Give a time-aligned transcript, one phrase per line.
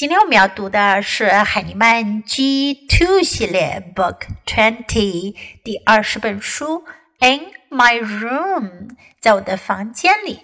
[0.00, 6.84] 今天我们要读的是海尼曼 G Two 系列 Book Twenty 第二十本书
[7.18, 10.42] In My Room，在我的房间里。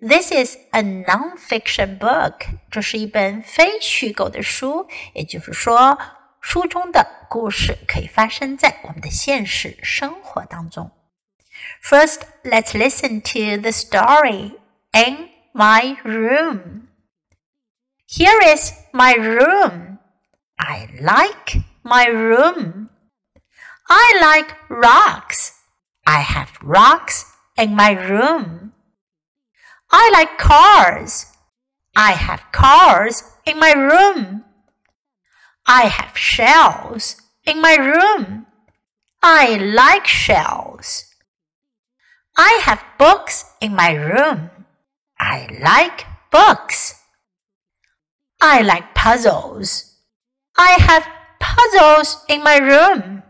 [0.00, 2.40] This is a non-fiction book，
[2.72, 5.96] 这是一本非虚构的书，也就是说，
[6.40, 10.90] 书中的故事可以发生在我们的现实生活当中。
[11.80, 14.58] First, let's listen to the story
[14.90, 16.88] In My Room.
[18.15, 19.97] Here is my room.
[20.59, 22.91] I like my room.
[23.89, 25.59] I like rocks.
[26.05, 27.25] I have rocks
[27.57, 28.73] in my room.
[29.89, 31.25] I like cars.
[31.95, 34.43] I have cars in my room.
[35.65, 38.45] I have shells in my room.
[39.23, 41.05] I like shells.
[42.37, 44.51] I have books in my room.
[45.19, 47.02] I like books.
[48.42, 49.84] I like puzzles.
[50.54, 51.04] I have
[51.40, 53.22] puzzles in my room.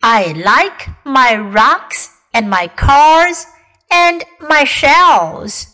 [0.00, 3.46] I like my rocks and my cars
[3.90, 5.66] and my shells.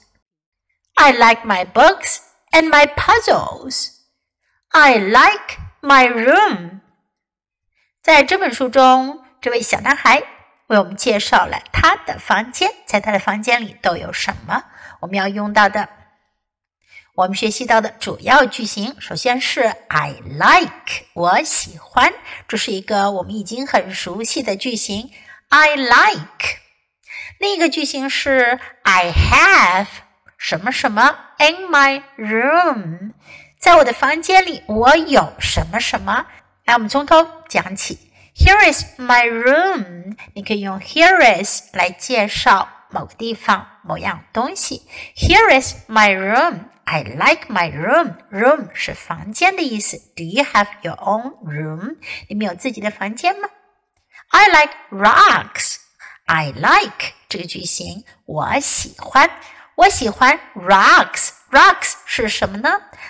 [0.97, 2.21] I like my books
[2.53, 3.93] and my puzzles.
[4.73, 6.81] I like my room.
[8.03, 10.23] 在这本书中，这位小男孩
[10.69, 14.65] 为我们介绍了他的房间，在他的房间里都有什么
[15.01, 15.89] 我们要用到的。
[17.14, 22.14] 我们学习到的主要句型，首先是 I like，我喜欢，
[22.48, 25.12] 这是一个我们已经很熟悉的句型。
[25.50, 26.60] I like。
[27.38, 29.88] 另一个句型是 I have
[30.38, 33.12] 什么什么 in my room，
[33.60, 36.28] 在我的房间里我有什么什么。
[36.64, 38.00] 来，我们从头讲起。
[38.34, 44.88] Here is my room，你可以用 Here is 来介绍某个地方、某样东西。
[45.16, 46.66] Here is my room。
[46.84, 48.18] I like my room.
[48.32, 49.98] Room 是房间的意思。
[50.16, 51.98] Do you have your own room?
[52.28, 53.48] 你们有自己的房间吗
[54.30, 55.78] ？I like rocks.
[56.26, 59.30] I like 这个句型，我喜欢，
[59.76, 61.32] 我喜欢 rocks.
[61.50, 62.70] Rocks 是什么呢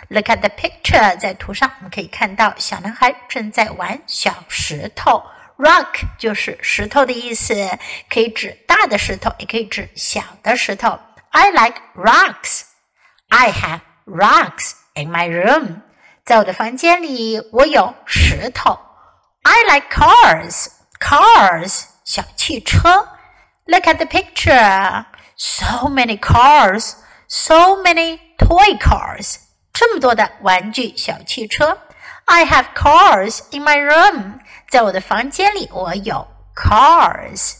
[0.09, 5.24] ？Look at the picture，在图上我们可以看到小男孩正在玩小石头。
[5.61, 7.55] Rock 就是石头的意思，
[8.11, 10.99] 可以指大的石头，也可以指小的石头。
[11.31, 12.62] I like rocks.
[13.28, 15.83] I have rocks in my room.
[16.25, 18.78] 在我的房间里，我有石头。
[19.43, 20.69] I like cars.
[21.00, 23.09] Cars 小汽车。
[23.65, 25.05] Look at the picture.
[25.37, 26.94] So many cars.
[27.28, 29.37] So many toy cars.
[29.72, 31.78] 这么多的玩具小汽车。
[32.31, 34.41] I have cars in my room.
[34.69, 37.59] 在我的房间里，我有 cars。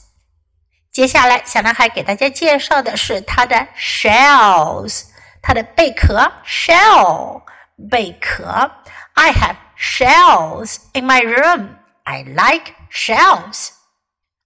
[0.93, 5.05] 接下来，小男孩给大家介绍的是他的 shells。
[5.43, 7.43] 它的贝壳 shell
[7.89, 8.73] 贝壳。
[9.15, 11.77] I have shells in my room.
[12.03, 13.71] I like shells.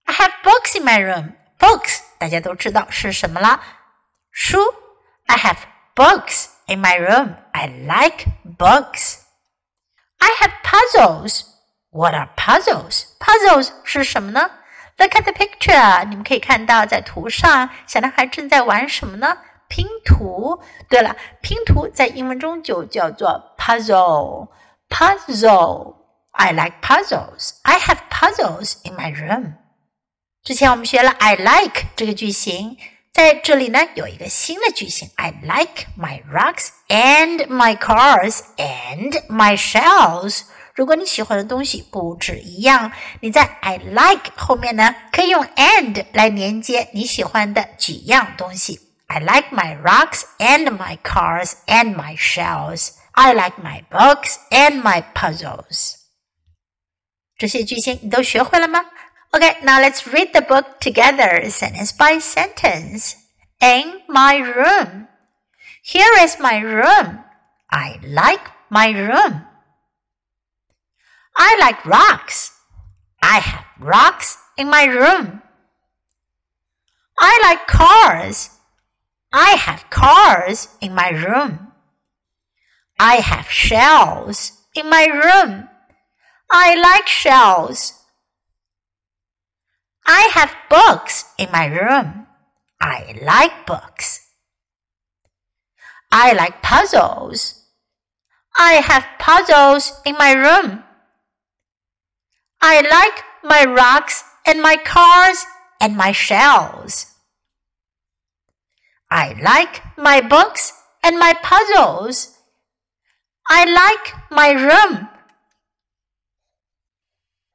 [0.05, 1.33] I have books in my room.
[1.57, 3.61] Books 大家都知道是什么了，
[4.31, 4.59] 书。
[5.25, 5.57] I have
[5.95, 7.35] books in my room.
[7.53, 8.25] I like
[8.57, 9.19] books.
[10.26, 11.44] I have puzzles.
[11.90, 13.04] What are puzzles?
[13.20, 14.50] Puzzles 是什么呢
[14.98, 16.04] ？Look at the picture.
[16.08, 19.38] 你们可以看到，在图上，小男孩正在玩什么呢？
[19.68, 20.60] 拼图。
[20.88, 24.48] 对了，拼图在英文中就叫做 puzzle。
[24.88, 25.94] puzzle。
[26.32, 27.60] I like puzzles.
[27.62, 29.54] I have puzzles in my room.
[30.42, 32.76] 之前我们学了 I like 这个句型，
[33.15, 40.43] 在这里呢有一个新的句型 I like my rocks and my cars and my shells。
[40.73, 48.79] 如果你喜欢的东西不止一样，你在 I like 后面呢可以用 and 来连接你喜欢的几样东西。
[49.07, 52.91] I like my rocks and my cars and my shells.
[53.11, 55.95] I like my books and my puzzles.
[57.37, 58.85] 这些句型你都学会了吗
[59.36, 63.16] ？Okay, now let's read the book together, sentence by sentence.
[63.60, 65.08] In my room.
[65.82, 67.22] Here is my room.
[67.70, 69.44] I like my room.
[71.36, 72.50] I like rocks.
[73.20, 75.42] I have rocks in my room.
[77.18, 78.48] I like cars.
[79.34, 81.72] I have cars in my room.
[82.98, 85.68] I have shells in my room.
[86.50, 88.05] I like shells.
[90.06, 92.26] I have books in my room.
[92.80, 94.20] I like books.
[96.12, 97.64] I like puzzles.
[98.56, 100.84] I have puzzles in my room.
[102.62, 105.44] I like my rocks and my cars
[105.80, 107.06] and my shells.
[109.10, 112.38] I like my books and my puzzles.
[113.48, 115.08] I like my room.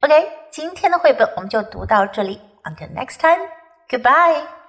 [0.02, 2.38] OK，今天的绘本我们就读到这里。
[2.62, 3.48] Until next time,
[3.88, 4.61] goodbye.